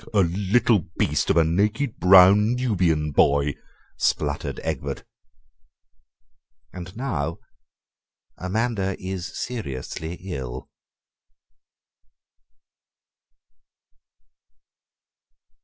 [0.15, 3.53] "A little beast of a naked brown Nubian boy,"
[3.97, 5.03] spluttered Egbert.
[6.73, 7.37] And now
[8.35, 10.71] Amanda is seriously ill.